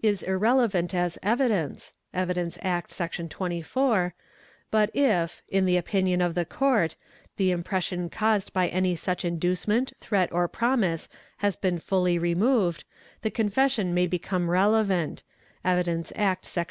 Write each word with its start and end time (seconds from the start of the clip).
is 0.00 0.22
irrelevant 0.22 0.94
as 0.94 1.18
evidence— 1.22 1.92
(Evidence 2.24 2.56
Act, 2.62 2.90
Sec. 2.90 3.12
24), 3.28 4.14
but 4.70 4.88
if, 4.96 5.42
in 5.50 5.66
the 5.66 5.76
opinion 5.76 6.22
of 6.22 6.34
the 6.34 6.46
court, 6.46 6.96
the 7.36 7.50
impres 7.52 7.82
sion 7.82 8.08
caused 8.08 8.54
by 8.54 8.68
any 8.68 8.96
such 8.96 9.22
inducement, 9.22 9.92
threat, 10.00 10.32
or 10.32 10.48
promise 10.48 11.10
has 11.36 11.56
been 11.56 11.78
fully 11.78 12.18
removed, 12.18 12.84
the 13.20 13.30
confession 13.30 13.92
may 13.92 14.06
become 14.06 14.48
relevant 14.48 15.24
(Evidence 15.62 16.10
Act, 16.16 16.46
Sec. 16.46 16.64